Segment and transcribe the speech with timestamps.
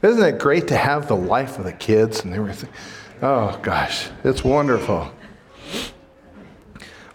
[0.00, 2.70] Isn't it great to have the life of the kids and everything?
[3.20, 5.10] Oh, gosh, it's wonderful.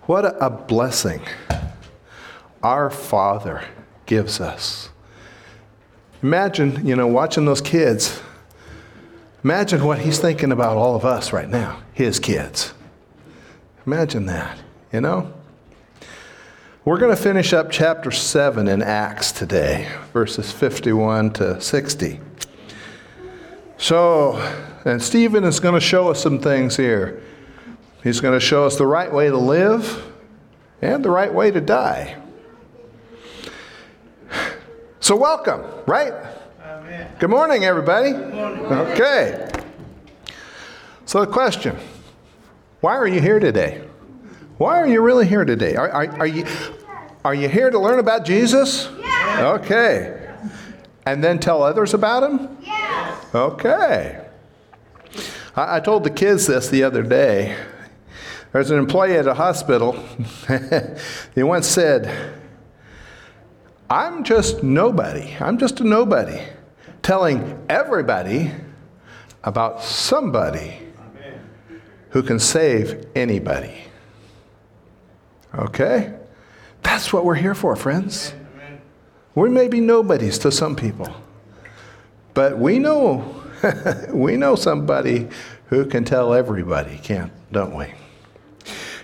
[0.04, 1.22] What a blessing
[2.62, 3.64] our Father
[4.06, 4.90] gives us.
[6.22, 8.22] Imagine, you know, watching those kids.
[9.46, 12.74] Imagine what he's thinking about all of us right now, his kids.
[13.86, 14.58] Imagine that,
[14.92, 15.32] you know?
[16.84, 22.20] We're going to finish up chapter 7 in Acts today, verses 51 to 60.
[23.84, 24.38] So,
[24.86, 27.22] and Stephen is going to show us some things here.
[28.02, 30.10] He's going to show us the right way to live
[30.82, 32.16] and the right way to die.
[35.02, 36.14] So, welcome, right?
[36.64, 37.12] Amen.
[37.20, 38.14] Good morning, everybody.
[38.14, 38.66] Good morning.
[38.68, 39.52] Okay.
[41.06, 41.76] So, the question
[42.80, 43.82] why are you here today?
[44.60, 45.76] Why are you really here today?
[45.76, 46.46] Are, are, are, you,
[47.26, 48.88] are you here to learn about Jesus?
[48.98, 49.60] Yes.
[49.60, 50.36] Okay.
[51.06, 52.58] And then tell others about him?
[52.62, 52.83] Yes.
[53.34, 54.26] Okay.
[55.56, 57.58] I, I told the kids this the other day.
[58.52, 59.94] There's an employee at a hospital.
[61.36, 62.34] he once said,
[63.90, 65.36] I'm just nobody.
[65.40, 66.40] I'm just a nobody
[67.02, 68.52] telling everybody
[69.44, 70.80] about somebody
[72.10, 73.76] who can save anybody.
[75.56, 76.14] Okay?
[76.82, 78.34] That's what we're here for, friends.
[79.36, 81.10] We may be nobodies to some people,
[82.34, 83.44] but we know
[84.10, 85.28] we know somebody
[85.68, 87.88] who can tell everybody, can't, don't we?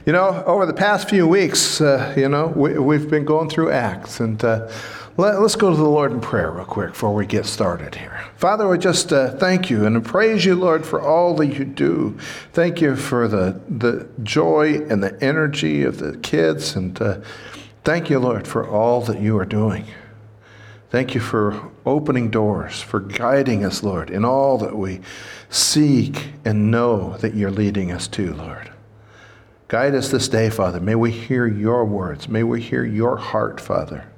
[0.05, 3.71] You know, over the past few weeks, uh, you know, we, have been going through
[3.71, 4.69] Acts, and uh,
[5.17, 8.25] let, us go to the Lord in prayer real quick before we get started here.
[8.36, 12.17] Father, we just uh, thank you and praise you, Lord, for all that you do.
[12.53, 17.19] Thank you for the, the joy and the energy of the kids, and uh,
[17.83, 19.86] thank you, Lord, for all that you are doing.
[20.89, 25.01] Thank you for opening doors, for guiding us, Lord, in all that we
[25.49, 28.71] seek and know that you're leading us to, Lord.
[29.67, 30.80] Guide us this day, Father.
[30.80, 32.27] May we hear your words.
[32.27, 34.09] May we hear your heart, Father,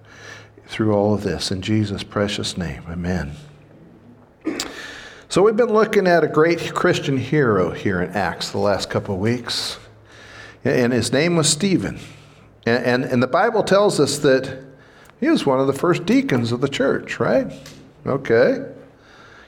[0.65, 1.51] through all of this.
[1.51, 3.33] In Jesus' precious name, amen.
[5.27, 9.15] So, we've been looking at a great Christian hero here in Acts the last couple
[9.15, 9.77] of weeks,
[10.63, 11.99] and his name was Stephen.
[12.65, 14.70] And, and, and the Bible tells us that
[15.21, 17.53] he was one of the first deacons of the church, right?
[18.05, 18.65] Okay.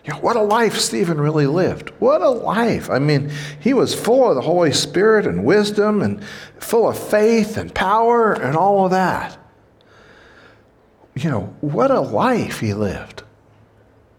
[0.06, 1.90] You know, what a life Stephen really lived.
[2.00, 2.90] What a life.
[2.90, 6.24] I mean, he was full of the Holy Spirit and wisdom and
[6.60, 9.38] full of faith and power and all of that.
[11.16, 13.24] You know, what a life he lived.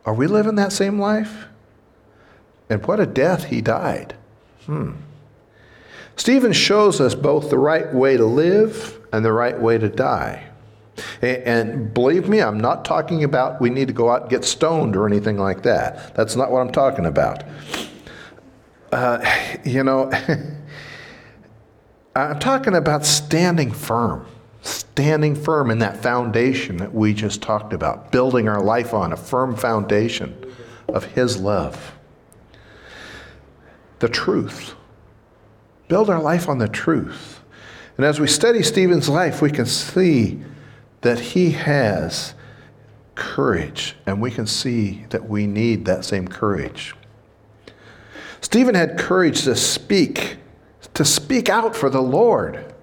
[0.04, 1.46] Are we living that same life?
[2.68, 4.16] And what a death he died.
[4.66, 4.92] Hmm.
[6.16, 10.48] Stephen shows us both the right way to live and the right way to die.
[11.22, 14.96] And believe me, I'm not talking about we need to go out and get stoned
[14.96, 16.14] or anything like that.
[16.14, 17.42] That's not what I'm talking about.
[18.92, 19.24] Uh,
[19.64, 20.10] you know,
[22.16, 24.26] I'm talking about standing firm,
[24.62, 29.16] standing firm in that foundation that we just talked about, building our life on a
[29.16, 30.36] firm foundation
[30.88, 31.92] of His love.
[33.98, 34.74] The truth.
[35.88, 37.40] Build our life on the truth.
[37.96, 40.40] And as we study Stephen's life, we can see
[41.04, 42.32] that he has
[43.14, 46.94] courage, and we can see that we need that same courage.
[48.40, 50.38] Stephen had courage to speak,
[50.94, 52.74] to speak out for the Lord.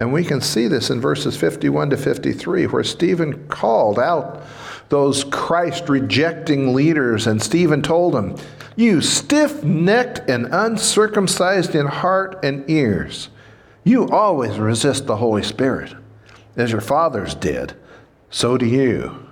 [0.00, 4.42] And we can see this in verses 51 to 53, where Stephen called out
[4.88, 8.36] those Christ rejecting leaders, and Stephen told them,
[8.74, 13.28] You stiff necked and uncircumcised in heart and ears,
[13.84, 15.94] you always resist the Holy Spirit
[16.58, 17.74] as your fathers did,
[18.30, 19.26] so do you.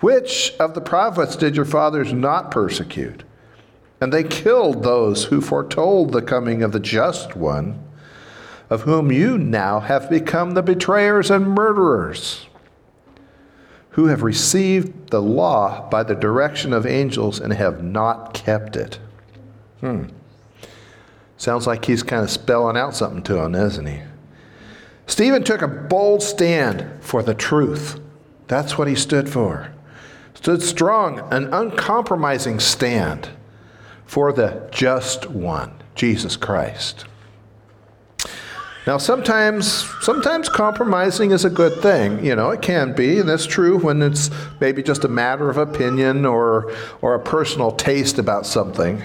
[0.00, 3.24] Which of the prophets did your fathers not persecute?
[4.00, 7.82] And they killed those who foretold the coming of the just one,
[8.68, 12.46] of whom you now have become the betrayers and murderers,
[13.90, 18.98] who have received the law by the direction of angels and have not kept it.
[19.80, 20.04] Hmm.
[21.38, 24.00] Sounds like he's kind of spelling out something to them, isn't he?
[25.06, 28.00] Stephen took a bold stand for the truth.
[28.48, 29.72] That's what he stood for.
[30.34, 33.30] Stood strong, an uncompromising stand
[34.06, 37.04] for the just one, Jesus Christ.
[38.86, 39.66] Now, sometimes,
[40.02, 42.22] sometimes compromising is a good thing.
[42.22, 44.30] You know, it can be, and that's true when it's
[44.60, 49.02] maybe just a matter of opinion or, or a personal taste about something.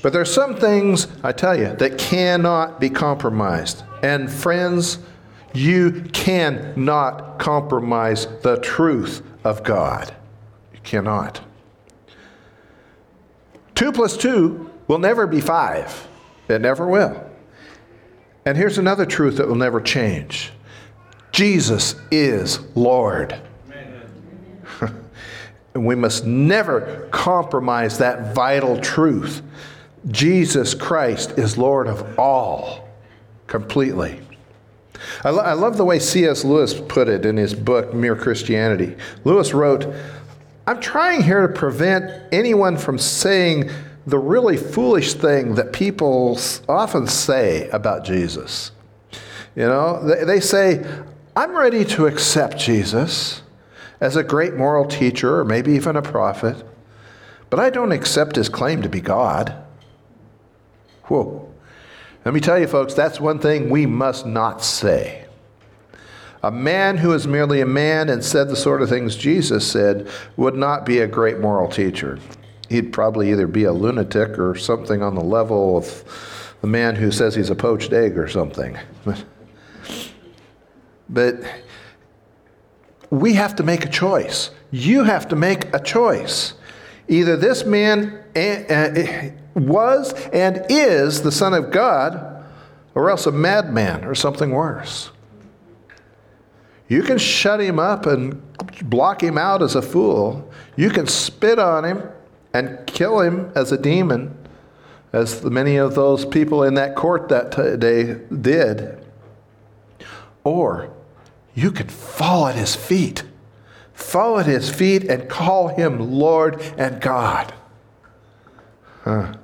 [0.00, 3.82] But there's some things, I tell you, that cannot be compromised.
[4.02, 4.98] And friends,
[5.54, 10.14] you cannot compromise the truth of God.
[10.72, 11.40] You cannot.
[13.74, 16.08] Two plus two will never be five,
[16.48, 17.24] it never will.
[18.44, 20.52] And here's another truth that will never change
[21.32, 23.38] Jesus is Lord.
[25.74, 29.42] and we must never compromise that vital truth.
[30.10, 32.87] Jesus Christ is Lord of all,
[33.48, 34.20] completely.
[35.24, 36.44] I, lo- I love the way C.S.
[36.44, 38.96] Lewis put it in his book, Mere Christianity.
[39.24, 39.92] Lewis wrote,
[40.66, 43.70] I'm trying here to prevent anyone from saying
[44.06, 48.72] the really foolish thing that people often say about Jesus.
[49.56, 50.86] You know, they, they say,
[51.36, 53.42] I'm ready to accept Jesus
[54.00, 56.64] as a great moral teacher or maybe even a prophet,
[57.50, 59.54] but I don't accept his claim to be God.
[61.04, 61.47] Whoa.
[62.24, 65.24] Let me tell you, folks, that's one thing we must not say.
[66.42, 70.08] A man who is merely a man and said the sort of things Jesus said
[70.36, 72.18] would not be a great moral teacher.
[72.68, 77.10] He'd probably either be a lunatic or something on the level of the man who
[77.10, 78.78] says he's a poached egg or something.
[81.10, 81.36] But
[83.10, 84.50] we have to make a choice.
[84.70, 86.54] You have to make a choice.
[87.08, 92.44] Either this man eh, was and is the Son of God,
[92.94, 95.10] or else a madman or something worse.
[96.88, 98.42] You can shut him up and
[98.82, 100.50] block him out as a fool.
[100.76, 102.02] You can spit on him
[102.54, 104.34] and kill him as a demon,
[105.12, 109.04] as many of those people in that court that day did.
[110.44, 110.90] Or
[111.54, 113.24] you can fall at his feet.
[113.92, 117.52] Fall at his feet and call him Lord and God.
[119.02, 119.34] Huh.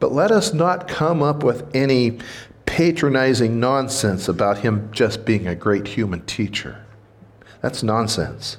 [0.00, 2.18] But let us not come up with any
[2.64, 6.84] patronizing nonsense about him just being a great human teacher.
[7.60, 8.56] That's nonsense.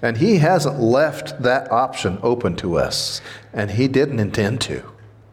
[0.00, 3.20] And he hasn't left that option open to us,
[3.52, 4.82] and he didn't intend to.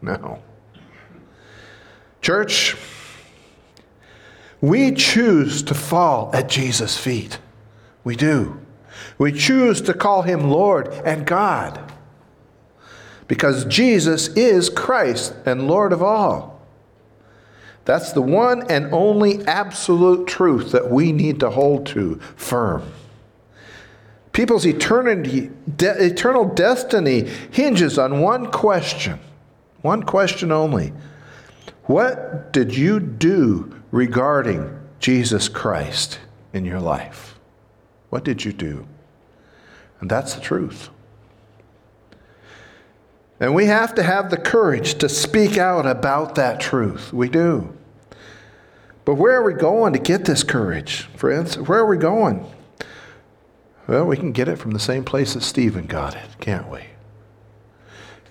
[0.02, 0.42] No.
[2.20, 2.76] Church,
[4.60, 7.38] we choose to fall at Jesus' feet.
[8.02, 8.60] We do.
[9.18, 11.92] We choose to call him Lord and God
[13.28, 16.54] because Jesus is Christ and Lord of all.
[17.84, 22.82] That's the one and only absolute truth that we need to hold to firm.
[24.32, 29.20] People's eternity, de- eternal destiny hinges on one question,
[29.82, 30.92] one question only.
[31.84, 36.18] What did you do regarding Jesus Christ
[36.52, 37.38] in your life?
[38.08, 38.86] What did you do?
[40.00, 40.88] And that's the truth.
[43.40, 47.12] And we have to have the courage to speak out about that truth.
[47.12, 47.76] We do.
[49.04, 51.58] But where are we going to get this courage, friends?
[51.58, 52.46] Where are we going?
[53.86, 56.84] Well, we can get it from the same place that Stephen got it, can't we?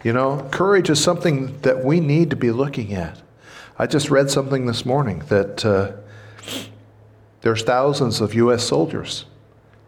[0.04, 3.22] You know, courage is something that we need to be looking at.
[3.78, 5.92] I just read something this morning that uh,
[7.42, 8.64] there's thousands of U.S.
[8.64, 9.26] soldiers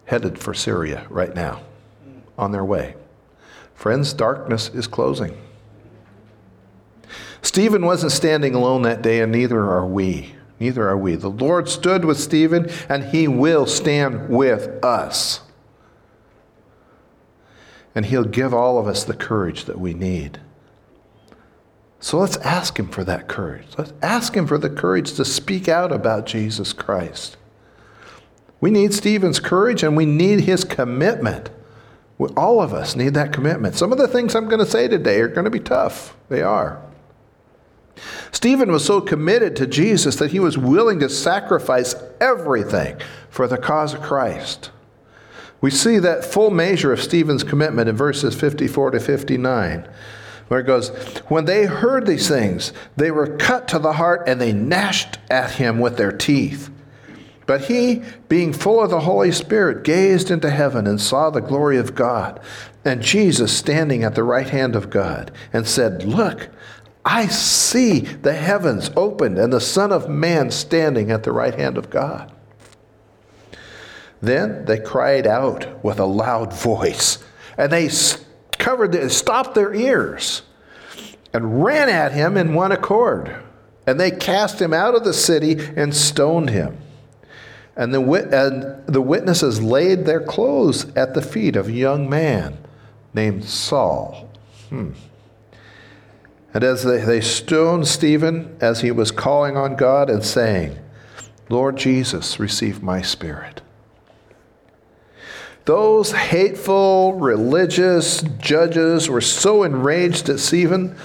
[0.06, 1.62] headed for Syria right now
[2.38, 2.96] on their way.
[3.75, 5.38] Friends, darkness is closing.
[7.42, 10.33] Stephen wasn't standing alone that day, and neither are we.
[10.60, 11.16] Neither are we.
[11.16, 15.42] The Lord stood with Stephen, and he will stand with us.
[17.94, 20.40] And he'll give all of us the courage that we need.
[22.00, 23.68] So let's ask him for that courage.
[23.78, 27.38] Let's ask him for the courage to speak out about Jesus Christ.
[28.61, 31.50] We need Stephen's courage and we need his commitment.
[32.38, 33.76] All of us need that commitment.
[33.76, 36.16] Some of the things I'm going to say today are going to be tough.
[36.30, 36.81] They are.
[38.31, 42.98] Stephen was so committed to Jesus that he was willing to sacrifice everything
[43.30, 44.72] for the cause of Christ.
[45.62, 49.88] We see that full measure of Stephen's commitment in verses 54 to 59,
[50.48, 50.90] where it goes,
[51.28, 55.54] When they heard these things, they were cut to the heart and they gnashed at
[55.54, 56.69] him with their teeth.
[57.45, 61.78] But he, being full of the Holy Spirit, gazed into heaven and saw the glory
[61.78, 62.40] of God,
[62.83, 66.49] and Jesus standing at the right hand of God, and said, Look,
[67.04, 71.78] I see the heavens opened and the Son of Man standing at the right hand
[71.78, 72.31] of God.
[74.21, 77.23] Then they cried out with a loud voice,
[77.57, 77.90] and they
[78.57, 80.42] covered, their, stopped their ears,
[81.31, 83.35] and ran at him in one accord.
[83.85, 86.78] And they cast him out of the city and stoned him.
[87.76, 92.58] And the, and the witnesses laid their clothes at the feet of a young man
[93.14, 94.30] named Saul.
[94.70, 94.92] Hmm.
[96.54, 100.78] And as they, they stoned Stephen as he was calling on God and saying,
[101.50, 103.62] Lord Jesus, receive my spirit.
[105.66, 110.96] Those hateful religious judges were so enraged at Stephen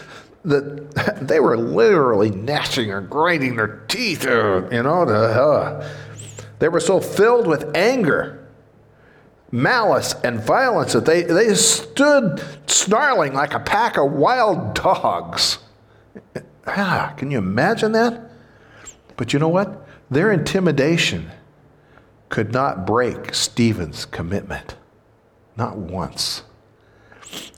[0.44, 5.04] that they were literally gnashing or grinding their teeth, you know.
[5.04, 5.90] To, uh,
[6.60, 8.46] they were so filled with anger,
[9.50, 15.58] malice, and violence that they, they stood snarling like a pack of wild dogs.
[16.66, 18.30] Ah, can you imagine that?
[19.16, 19.86] But you know what?
[20.10, 21.30] Their intimidation
[22.28, 24.76] could not break Stephen's commitment.
[25.56, 26.42] Not once.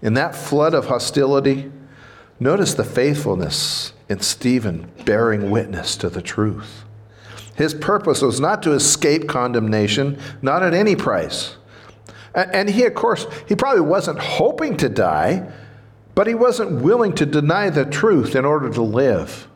[0.00, 1.72] In that flood of hostility,
[2.38, 6.81] notice the faithfulness in Stephen bearing witness to the truth.
[7.62, 11.54] His purpose was not to escape condemnation, not at any price.
[12.34, 15.48] And he, of course, he probably wasn't hoping to die,
[16.16, 19.46] but he wasn't willing to deny the truth in order to live.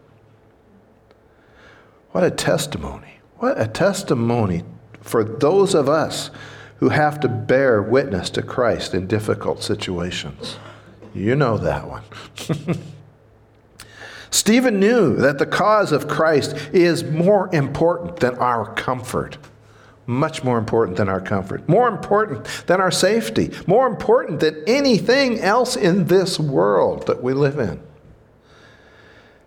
[2.13, 3.19] What a testimony.
[3.39, 4.63] What a testimony
[5.01, 6.31] for those of us
[6.77, 10.59] who have to bear witness to Christ in difficult situations.
[11.13, 12.05] You know that one.
[14.37, 19.39] Stephen knew that the cause of Christ is more important than our comfort.
[20.05, 25.41] Much more important than our comfort, more important than our safety, more important than anything
[25.41, 27.81] else in this world that we live in.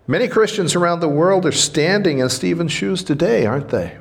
[0.07, 3.95] Many Christians around the world are standing in Stephen's shoes today, aren't they?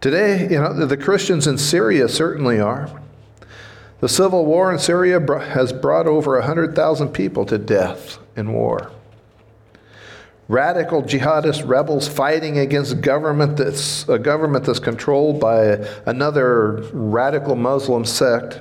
[0.00, 2.90] Today, you know, the Christians in Syria certainly are.
[4.00, 8.90] The civil war in Syria has brought over 100,000 people to death in war.
[10.50, 18.04] Radical jihadist rebels fighting against government that's, a government that's controlled by another radical Muslim
[18.04, 18.60] sect.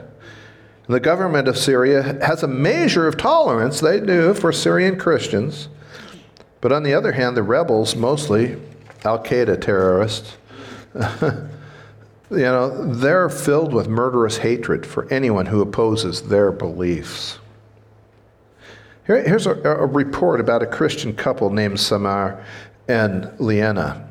[0.86, 5.67] The government of Syria has a measure of tolerance, they do, for Syrian Christians.
[6.62, 8.58] But on the other hand, the rebels, mostly
[9.03, 10.38] Al Qaeda terrorists,
[10.93, 11.50] you
[12.29, 17.39] know, they're filled with murderous hatred for anyone who opposes their beliefs.
[19.10, 22.46] Here, here's a, a, report about a Christian couple named Samar
[22.88, 24.08] and Liana,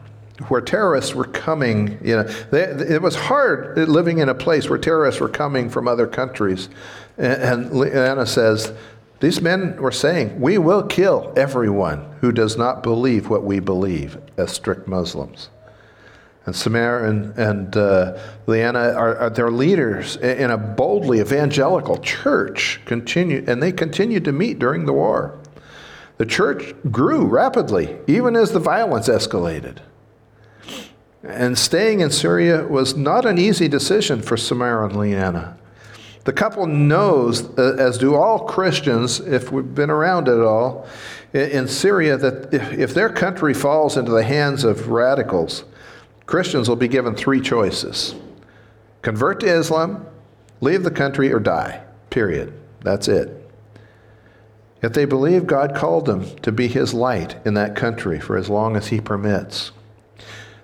[0.48, 2.00] where terrorists were coming.
[2.02, 5.86] You know, they, it was hard living in a place where terrorists were coming from
[5.86, 6.68] other countries.
[7.16, 8.72] And, and Liana says,
[9.20, 14.18] these men were saying, We will kill everyone who does not believe what we believe
[14.36, 15.48] as strict Muslims.
[16.48, 22.80] And Samar and, and uh, Leanna are, are their leaders in a boldly evangelical church,
[22.86, 25.38] continue, and they continued to meet during the war.
[26.16, 29.80] The church grew rapidly, even as the violence escalated.
[31.22, 35.58] And staying in Syria was not an easy decision for Samar and Leanna.
[36.24, 40.88] The couple knows, uh, as do all Christians, if we've been around at all,
[41.34, 45.64] in Syria, that if their country falls into the hands of radicals,
[46.28, 48.14] Christians will be given three choices
[49.00, 50.06] convert to Islam,
[50.60, 51.82] leave the country, or die.
[52.10, 52.52] Period.
[52.82, 53.50] That's it.
[54.82, 58.50] Yet they believe God called them to be his light in that country for as
[58.50, 59.72] long as he permits.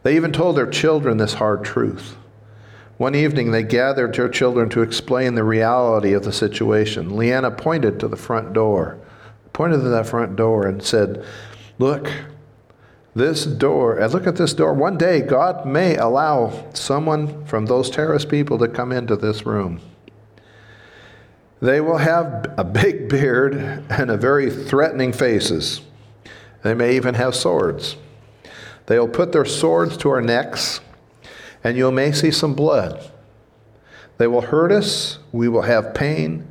[0.02, 2.14] They even told their children this hard truth.
[2.98, 7.16] One evening, they gathered their children to explain the reality of the situation.
[7.16, 8.98] Leanna pointed to the front door,
[9.54, 11.24] pointed to that front door, and said,
[11.78, 12.12] Look,
[13.14, 14.74] this door, and look at this door.
[14.74, 19.80] One day, God may allow someone from those terrorist people to come into this room.
[21.60, 23.54] They will have a big beard
[23.88, 25.80] and a very threatening faces.
[26.62, 27.96] They may even have swords.
[28.86, 30.80] They'll put their swords to our necks,
[31.62, 33.10] and you may see some blood.
[34.18, 36.46] They will hurt us, we will have pain,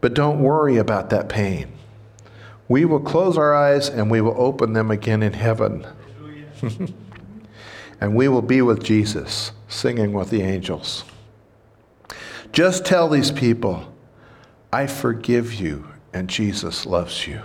[0.00, 1.71] but don't worry about that pain.
[2.68, 5.86] We will close our eyes and we will open them again in heaven.
[8.00, 11.04] and we will be with Jesus, singing with the angels.
[12.52, 13.92] Just tell these people,
[14.72, 17.40] I forgive you and Jesus loves you.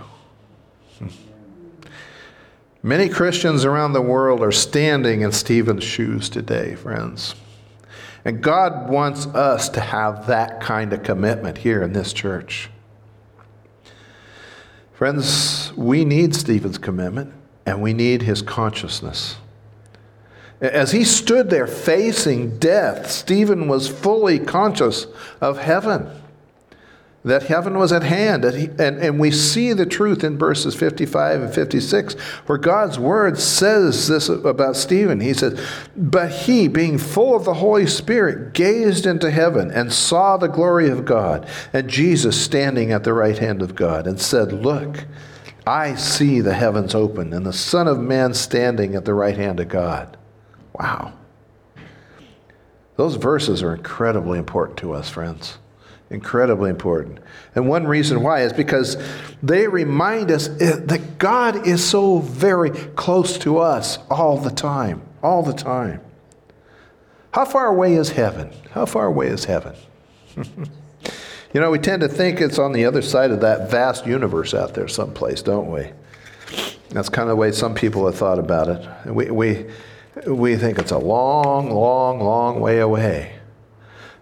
[2.82, 7.34] Many Christians around the world are standing in Stephen's shoes today, friends.
[8.24, 12.70] And God wants us to have that kind of commitment here in this church.
[14.98, 17.32] Friends, we need Stephen's commitment
[17.64, 19.36] and we need his consciousness.
[20.60, 25.06] As he stood there facing death, Stephen was fully conscious
[25.40, 26.10] of heaven
[27.28, 28.44] that heaven was at hand.
[28.44, 32.14] And, and, and we see the truth in verses 55 and 56,
[32.46, 35.20] where God's word says this about Stephen.
[35.20, 35.60] He says,
[35.96, 40.88] But he, being full of the Holy Spirit, gazed into heaven and saw the glory
[40.88, 45.04] of God, and Jesus standing at the right hand of God, and said, Look,
[45.66, 49.60] I see the heavens open, and the Son of Man standing at the right hand
[49.60, 50.16] of God.
[50.72, 51.12] Wow.
[52.96, 55.58] Those verses are incredibly important to us, friends.
[56.10, 57.18] Incredibly important.
[57.54, 58.96] And one reason why is because
[59.42, 65.02] they remind us that God is so very close to us all the time.
[65.22, 66.00] All the time.
[67.32, 68.50] How far away is heaven?
[68.70, 69.74] How far away is heaven?
[70.36, 74.54] you know, we tend to think it's on the other side of that vast universe
[74.54, 75.90] out there someplace, don't we?
[76.90, 79.12] That's kind of the way some people have thought about it.
[79.12, 79.66] We, we,
[80.26, 83.37] we think it's a long, long, long way away.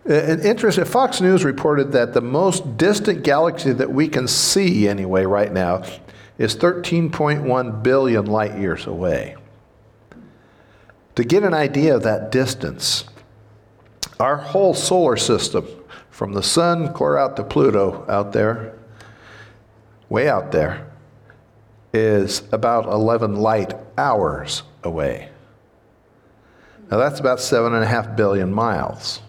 [0.09, 4.29] Uh, an interesting, uh, Fox News reported that the most distant galaxy that we can
[4.29, 5.83] see, anyway, right now,
[6.39, 9.37] is 13.1 billion light years away.
[11.17, 13.05] To get an idea of that distance,
[14.21, 15.67] our whole solar system,
[16.11, 18.79] from the sun clear out to Pluto out there,
[20.09, 20.87] way out there,
[21.93, 25.31] is about 11 light hours away.
[26.91, 29.21] Now that's about seven and a half billion miles.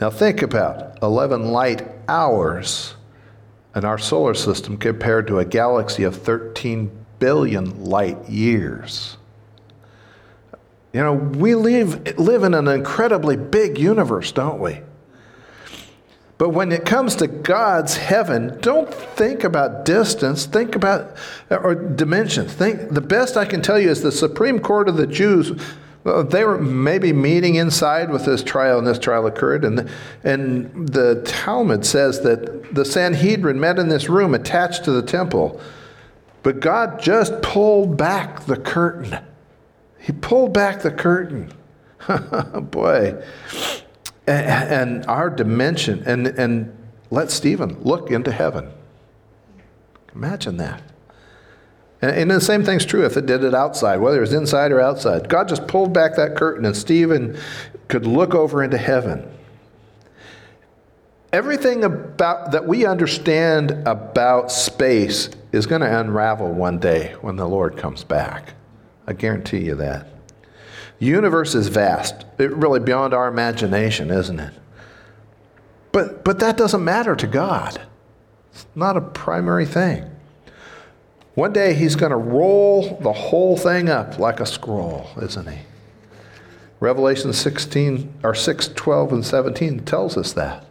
[0.00, 2.94] Now think about 11 light hours
[3.74, 9.16] in our solar system compared to a galaxy of 13 billion light years.
[10.92, 14.80] You know, we live, live in an incredibly big universe, don't we?
[16.38, 21.16] But when it comes to God's heaven, don't think about distance, think about
[21.50, 22.52] or dimensions.
[22.52, 25.60] Think the best I can tell you is the Supreme Court of the Jews
[26.22, 29.64] they were maybe meeting inside with this trial, and this trial occurred.
[29.64, 29.90] And,
[30.24, 35.60] and the Talmud says that the Sanhedrin met in this room attached to the temple.
[36.42, 39.18] But God just pulled back the curtain.
[39.98, 41.52] He pulled back the curtain.
[42.70, 43.22] Boy.
[44.26, 46.76] And, and our dimension, and, and
[47.10, 48.70] let Stephen look into heaven.
[50.14, 50.82] Imagine that.
[52.00, 54.80] And, the same thing's true if it did it outside, whether it was inside or
[54.80, 55.28] outside.
[55.28, 57.36] God just pulled back that curtain and Stephen
[57.88, 59.28] could look over into heaven.
[61.32, 67.46] Everything about that we understand about space is going to unravel one day when the
[67.46, 68.54] Lord comes back.
[69.06, 70.06] I guarantee you that.
[71.00, 74.54] The universe is vast, it really beyond our imagination, isn't it?
[75.92, 77.80] But, but that doesn't matter to God.
[78.52, 80.10] It's not a primary thing.
[81.38, 85.60] One day he's going to roll the whole thing up like a scroll, isn't he?
[86.80, 90.66] Revelation 16 or 6, 12 and 17 tells us that.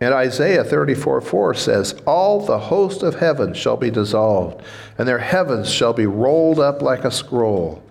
[0.00, 4.64] And Isaiah 34 4 says, All the host of heaven shall be dissolved,
[4.96, 7.82] and their heavens shall be rolled up like a scroll.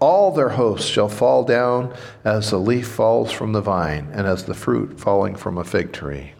[0.00, 4.46] All their hosts shall fall down as the leaf falls from the vine, and as
[4.46, 6.32] the fruit falling from a fig tree.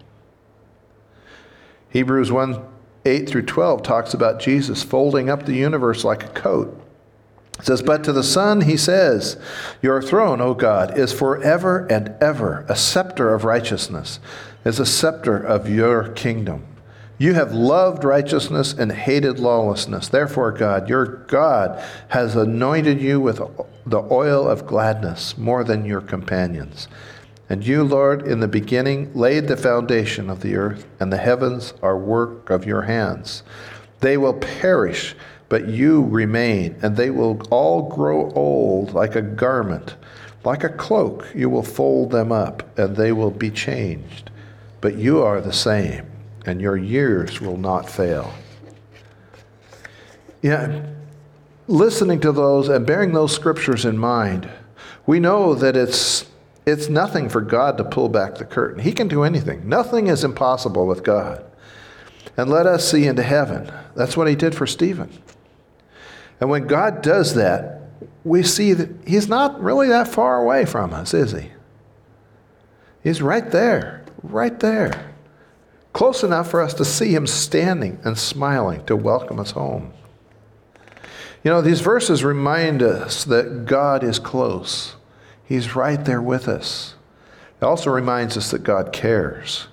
[1.91, 2.70] Hebrews 1
[3.05, 6.77] 8 through 12 talks about Jesus folding up the universe like a coat.
[7.59, 9.39] It says, But to the Son he says,
[9.83, 12.65] Your throne, O God, is forever and ever.
[12.69, 14.21] A scepter of righteousness
[14.65, 16.67] is a scepter of your kingdom.
[17.19, 20.09] You have loved righteousness and hated lawlessness.
[20.09, 23.43] Therefore, God, your God, has anointed you with
[23.85, 26.89] the oil of gladness more than your companions.
[27.51, 31.75] And you, Lord, in the beginning laid the foundation of the earth, and the heavens
[31.83, 33.43] are work of your hands.
[33.99, 35.17] They will perish,
[35.49, 39.97] but you remain, and they will all grow old like a garment.
[40.45, 44.31] Like a cloak, you will fold them up, and they will be changed.
[44.81, 46.07] But you are the same,
[46.47, 48.33] and your years will not fail.
[50.41, 50.87] Yeah,
[51.67, 54.49] listening to those and bearing those scriptures in mind,
[55.05, 56.30] we know that it's
[56.67, 58.83] it's nothing for God to pull back the curtain.
[58.83, 59.69] He can do anything.
[59.69, 61.45] Nothing is impossible with God.
[62.37, 63.73] And let us see into heaven.
[63.95, 65.11] That's what he did for Stephen.
[66.41, 67.81] And when God does that,
[68.25, 71.51] we see that he's not really that far away from us, is he?
[73.03, 75.13] He's right there, right there.
[75.93, 79.93] Close enough for us to see him standing and smiling to welcome us home.
[81.43, 84.97] You know, these verses remind us that God is close.
[85.51, 86.95] He's right there with us.
[87.61, 89.67] It also reminds us that God cares.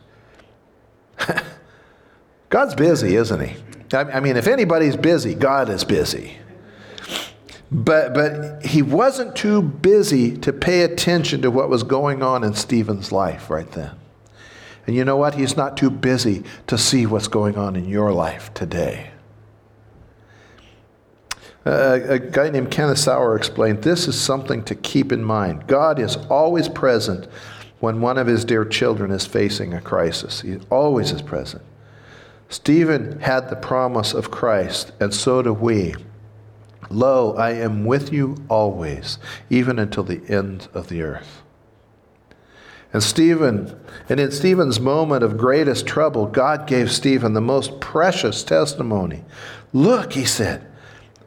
[2.49, 3.57] God's busy, isn't he?
[3.93, 6.39] I mean, if anybody's busy, God is busy.
[7.71, 12.55] But, but he wasn't too busy to pay attention to what was going on in
[12.55, 13.91] Stephen's life right then.
[14.87, 15.35] And you know what?
[15.35, 19.11] He's not too busy to see what's going on in your life today.
[21.67, 25.67] A guy named Kenneth Sauer explained this is something to keep in mind.
[25.67, 27.27] God is always present
[27.79, 31.61] when one of his dear children is facing a crisis, he always is present.
[32.49, 35.93] Stephen had the promise of Christ, and so do we.
[36.89, 41.43] Lo, I am with you always, even until the end of the earth.
[42.93, 43.77] And Stephen,
[44.07, 49.25] and in Stephen's moment of greatest trouble, God gave Stephen the most precious testimony.
[49.73, 50.65] Look, he said,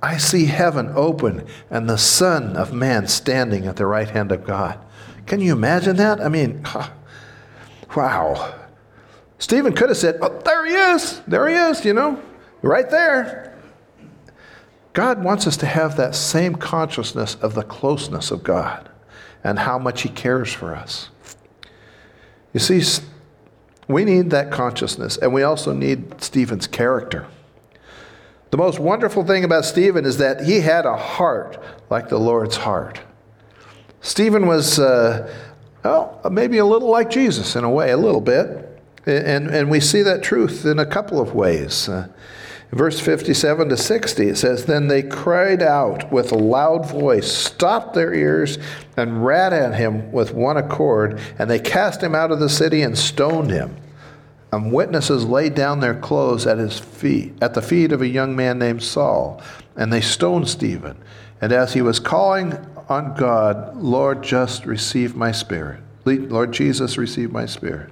[0.02, 4.44] I see heaven open and the Son of Man standing at the right hand of
[4.44, 4.78] God.
[5.26, 6.20] Can you imagine that?
[6.20, 6.64] I mean,
[7.96, 8.54] wow.
[9.38, 11.20] Stephen could have said, Oh, there he is.
[11.26, 12.20] There he is, you know,
[12.62, 13.50] right there.
[14.92, 18.88] God wants us to have that same consciousness of the closeness of God
[19.44, 21.08] and how much He cares for us.
[22.52, 22.82] You see,
[23.88, 27.26] we need that consciousness, and we also need Stephen's character.
[28.50, 32.56] The most wonderful thing about Stephen is that he had a heart like the Lord's
[32.56, 33.00] heart.
[34.00, 35.32] Stephen was, uh,
[35.84, 38.66] well, maybe a little like Jesus in a way, a little bit.
[39.06, 41.88] And, and we see that truth in a couple of ways.
[41.88, 42.08] Uh,
[42.72, 47.94] verse 57 to 60, it says, Then they cried out with a loud voice, stopped
[47.94, 48.58] their ears,
[48.96, 52.82] and ran at him with one accord, and they cast him out of the city
[52.82, 53.76] and stoned him.
[54.52, 58.34] And witnesses laid down their clothes at his feet, at the feet of a young
[58.34, 59.40] man named Saul,
[59.76, 60.96] and they stoned Stephen.
[61.40, 62.54] And as he was calling
[62.88, 65.80] on God, Lord, just receive my spirit.
[66.04, 67.90] Lord Jesus, receive my spirit.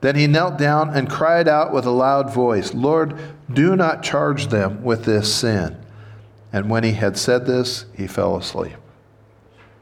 [0.00, 3.18] Then he knelt down and cried out with a loud voice, Lord,
[3.52, 5.76] do not charge them with this sin.
[6.52, 8.76] And when he had said this, he fell asleep.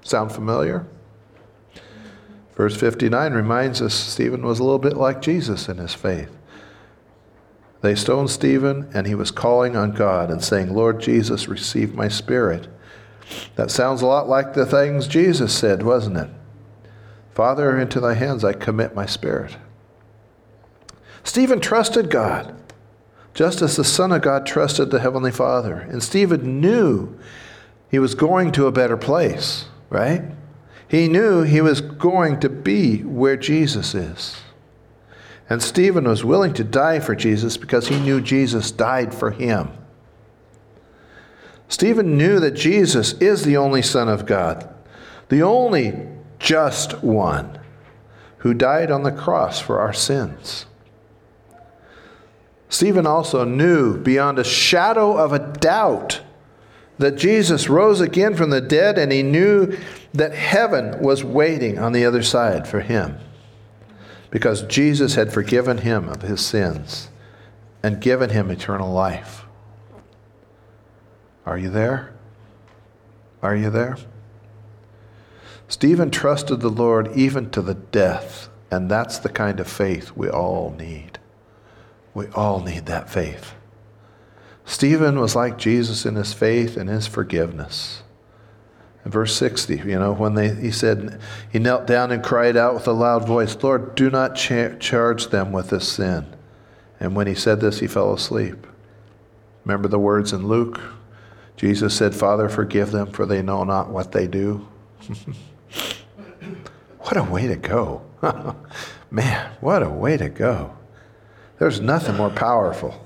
[0.03, 0.87] Sound familiar?
[2.57, 6.31] Verse 59 reminds us Stephen was a little bit like Jesus in his faith.
[7.83, 12.09] They stoned Stephen, and he was calling on God and saying, Lord Jesus, receive my
[12.09, 12.69] spirit.
[13.57, 16.31] That sounds a lot like the things Jesus said, wasn't it?
[17.35, 19.57] Father, into thy hands I commit my spirit.
[21.23, 22.57] Stephen trusted God,
[23.35, 25.75] just as the Son of God trusted the Heavenly Father.
[25.75, 27.19] And Stephen knew
[27.91, 30.23] he was going to a better place, right?
[30.89, 34.37] He knew he was going to be where Jesus is.
[35.49, 39.71] And Stephen was willing to die for Jesus because he knew Jesus died for him.
[41.69, 44.73] Stephen knew that Jesus is the only Son of God,
[45.29, 47.59] the only just one
[48.39, 50.67] who died on the cross for our sins.
[52.69, 56.21] Stephen also knew beyond a shadow of a doubt
[56.99, 59.77] that Jesus rose again from the dead, and he knew
[60.15, 63.19] that heaven was waiting on the other side for him
[64.31, 67.09] because Jesus had forgiven him of his sins
[67.83, 69.45] and given him eternal life.
[71.45, 72.13] Are you there?
[73.43, 73.97] Are you there?
[75.69, 80.29] Stephen trusted the Lord even to the death, and that's the kind of faith we
[80.29, 81.19] all need.
[82.15, 83.55] We all need that faith.
[84.67, 88.03] Stephen was like Jesus in his faith and his forgiveness.
[89.05, 92.75] In verse 60, you know, when they, he said, he knelt down and cried out
[92.75, 96.27] with a loud voice, Lord, do not cha- charge them with this sin.
[96.99, 98.67] And when he said this, he fell asleep.
[99.65, 100.81] Remember the words in Luke?
[101.57, 104.67] Jesus said, Father, forgive them, for they know not what they do.
[106.99, 108.03] what a way to go.
[109.13, 110.77] Man, what a way to go.
[111.61, 113.06] There's nothing more powerful.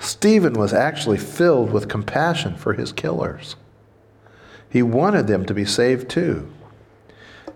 [0.00, 3.54] Stephen was actually filled with compassion for his killers.
[4.70, 6.50] He wanted them to be saved too.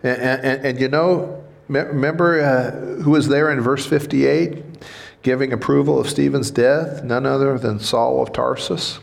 [0.03, 4.63] And, and, and you know, remember uh, who was there in verse 58
[5.23, 7.03] giving approval of Stephen's death?
[7.03, 8.99] None other than Saul of Tarsus,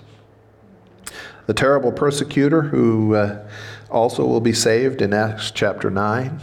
[1.47, 3.43] the terrible persecutor who uh,
[3.89, 6.39] also will be saved in Acts chapter 9.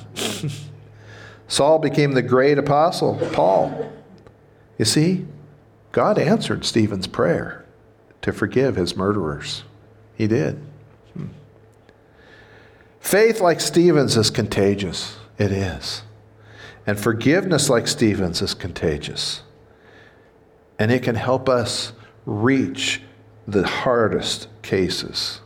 [1.48, 3.92] Saul became the great apostle, Paul.
[4.78, 5.26] You see,
[5.92, 7.64] God answered Stephen's prayer
[8.22, 9.64] to forgive his murderers.
[10.14, 10.60] He did.
[11.14, 11.26] Hmm.
[13.00, 15.16] Faith like Stephen's is contagious.
[15.38, 16.02] It is.
[16.86, 19.42] And forgiveness like Stephen's is contagious.
[20.78, 21.92] And it can help us
[22.26, 23.02] reach
[23.46, 25.40] the hardest cases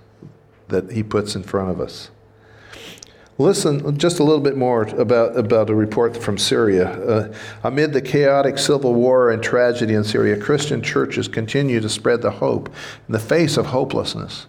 [0.68, 2.10] that he puts in front of us.
[3.38, 6.90] Listen just a little bit more about, about a report from Syria.
[7.02, 12.20] Uh, amid the chaotic civil war and tragedy in Syria, Christian churches continue to spread
[12.20, 12.68] the hope
[13.08, 14.46] in the face of hopelessness.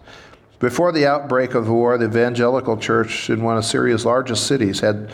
[0.59, 4.81] Before the outbreak of the war, the evangelical church in one of Syria's largest cities
[4.81, 5.11] had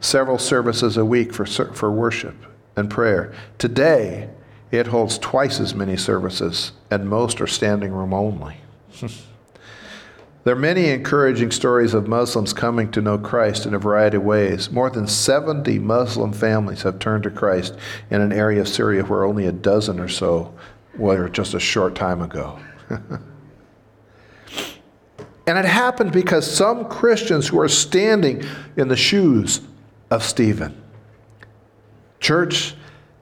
[0.00, 2.34] several services a week for, for worship
[2.76, 3.32] and prayer.
[3.58, 4.28] Today,
[4.70, 8.56] it holds twice as many services, and most are standing room only.
[10.42, 14.22] There are many encouraging stories of Muslims coming to know Christ in a variety of
[14.22, 14.70] ways.
[14.70, 17.76] More than 70 Muslim families have turned to Christ
[18.10, 20.54] in an area of Syria where only a dozen or so
[20.96, 22.58] were just a short time ago.
[22.88, 23.20] and
[25.46, 28.42] it happened because some Christians who are standing
[28.78, 29.60] in the shoes
[30.10, 30.74] of Stephen.
[32.18, 32.74] Church,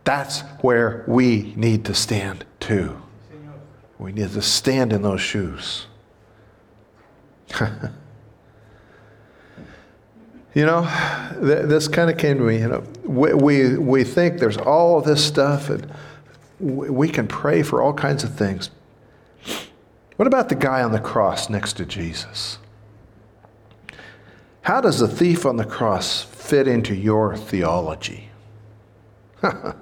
[0.04, 3.02] that's where we need to stand too.
[3.98, 5.87] We need to stand in those shoes.
[10.54, 10.82] you know,
[11.40, 12.58] th- this kind of came to me.
[12.58, 15.92] You know, we, we, we think there's all this stuff, and
[16.60, 18.70] we can pray for all kinds of things.
[20.16, 22.58] What about the guy on the cross next to Jesus?
[24.62, 28.28] How does the thief on the cross fit into your theology?
[29.42, 29.72] I,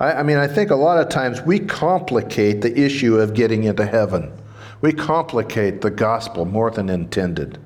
[0.00, 3.86] I mean, I think a lot of times we complicate the issue of getting into
[3.86, 4.32] heaven.
[4.80, 7.58] We complicate the gospel more than intended.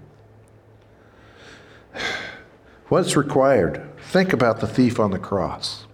[2.89, 3.89] What's required?
[3.99, 5.87] Think about the thief on the cross.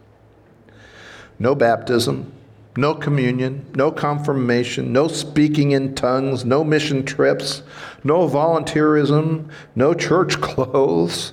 [1.38, 2.33] No baptism,
[2.76, 7.62] no communion, no confirmation, no speaking in tongues, no mission trips,
[8.04, 11.33] no volunteerism, no church clothes.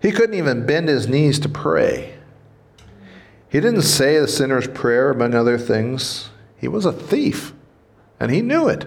[0.00, 2.14] He couldn't even bend his knees to pray.
[3.48, 6.28] He didn't say the sinner's prayer, among other things.
[6.58, 7.52] He was a thief,
[8.20, 8.86] and he knew it.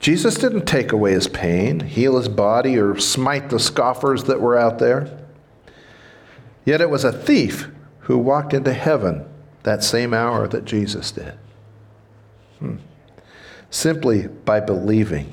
[0.00, 4.56] Jesus didn't take away his pain, heal his body, or smite the scoffers that were
[4.56, 5.18] out there.
[6.64, 7.68] Yet it was a thief
[8.00, 9.26] who walked into heaven
[9.62, 11.34] that same hour that Jesus did.
[12.58, 12.76] Hmm.
[13.68, 15.30] Simply by believing.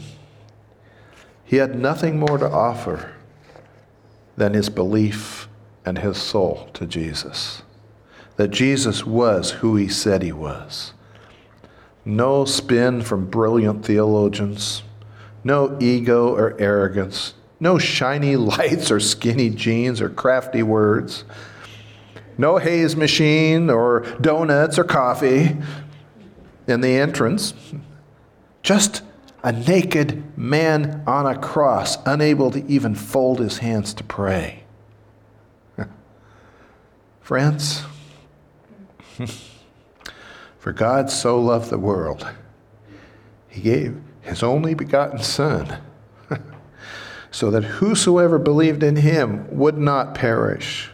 [1.45, 3.13] He had nothing more to offer
[4.35, 5.47] than his belief
[5.85, 7.63] and his soul to Jesus.
[8.35, 10.93] That Jesus was who he said he was.
[12.07, 14.83] No spin from brilliant theologians,
[15.43, 21.23] no ego or arrogance, no shiny lights or skinny jeans or crafty words
[22.37, 25.57] no haze machine or donuts or coffee
[26.67, 27.53] in the entrance.
[28.61, 29.01] Just
[29.43, 34.63] a naked man on a cross, unable to even fold his hands to pray.
[37.21, 37.83] Friends,
[40.67, 42.27] for God so loved the world,
[43.47, 45.77] he gave his only begotten Son,
[47.31, 50.89] so that whosoever believed in him would not perish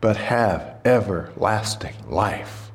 [0.00, 2.72] but have everlasting life.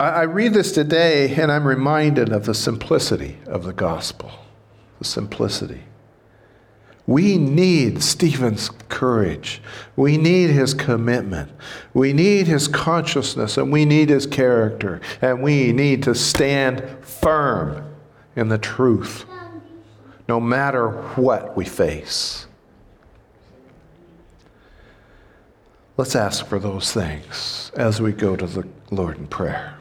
[0.00, 4.30] I, read this today and I'm reminded of the simplicity of the gospel.
[4.98, 5.82] The simplicity.
[7.08, 9.62] We need Stephen's courage.
[9.96, 11.50] We need his commitment.
[11.94, 15.00] We need his consciousness and we need his character.
[15.22, 17.94] And we need to stand firm
[18.36, 19.24] in the truth
[20.28, 22.46] no matter what we face.
[25.96, 29.78] Let's ask for those things as we go to the Lord in prayer.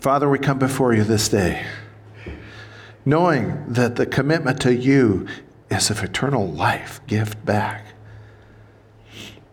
[0.00, 1.64] Father, we come before you this day,
[3.04, 5.26] knowing that the commitment to you
[5.70, 7.86] is of eternal life, gift back.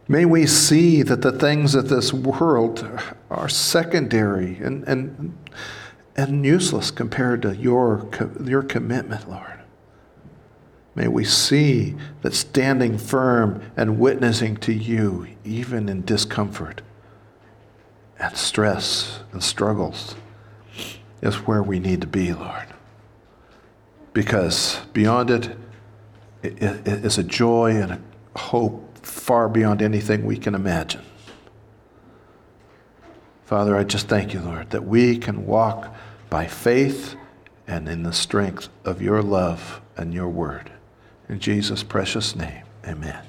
[0.08, 2.88] May we see that the things of this world
[3.30, 5.38] are secondary and, and,
[6.16, 8.10] and useless compared to your,
[8.44, 9.60] your commitment, Lord.
[10.96, 16.82] May we see that standing firm and witnessing to you, even in discomfort
[18.20, 20.16] and stress and struggles,
[21.22, 22.66] is where we need to be, Lord.
[24.14, 25.58] Because beyond it,
[26.42, 28.00] it is a joy and a
[28.38, 31.02] hope far beyond anything we can imagine.
[33.46, 35.94] Father, I just thank you, Lord, that we can walk
[36.30, 37.16] by faith
[37.68, 40.72] and in the strength of your love and your word.
[41.28, 43.29] In Jesus' precious name, amen.